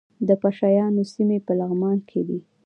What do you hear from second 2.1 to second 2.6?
دي